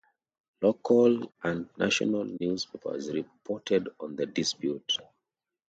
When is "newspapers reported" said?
2.39-3.89